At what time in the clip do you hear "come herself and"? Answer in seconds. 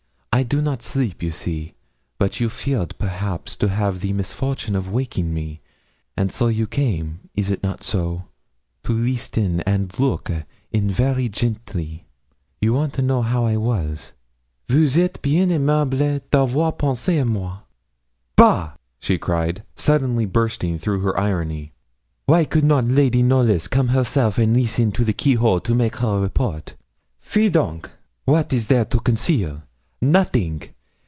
23.67-24.55